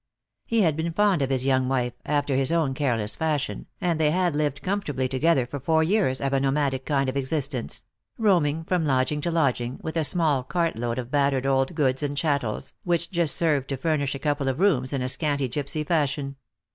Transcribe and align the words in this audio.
He 0.47 0.61
had 0.63 0.75
been 0.75 0.91
fond 0.93 1.21
of 1.21 1.29
his 1.29 1.45
young 1.45 1.69
wife, 1.69 1.93
after 2.05 2.35
his 2.35 2.51
own 2.51 2.73
careless 2.73 3.15
fashion, 3.15 3.67
and 3.79 3.99
they 3.99 4.09
had 4.09 4.35
lived 4.35 4.63
comfortably 4.63 5.07
together 5.07 5.45
for 5.45 5.59
four 5.59 5.83
years 5.83 6.19
of 6.19 6.33
a 6.33 6.39
nomadic 6.39 6.87
kind 6.87 7.07
of 7.07 7.15
existence; 7.15 7.85
roaming 8.17 8.65
froni 8.65 8.87
lodging 8.87 9.21
to 9.21 9.29
lodging, 9.29 9.77
with 9.83 9.95
a 9.95 10.03
small 10.03 10.43
cart 10.43 10.75
load 10.75 10.97
of 10.97 11.11
battered 11.11 11.45
old 11.45 11.75
goods 11.75 12.01
and 12.01 12.17
chattels, 12.17 12.73
which 12.83 13.11
just 13.11 13.35
served 13.35 13.69
to 13.69 13.77
furnish 13.77 14.15
a 14.15 14.17
couple 14.17 14.47
of 14.47 14.59
rooms 14.59 14.91
in 14.91 15.03
a 15.03 15.07
scanty 15.07 15.47
gipsy 15.47 15.83
fashion. 15.83 16.35